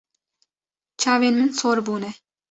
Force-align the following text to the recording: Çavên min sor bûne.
Çavên 1.01 1.35
min 1.39 1.51
sor 1.59 1.77
bûne. 1.85 2.11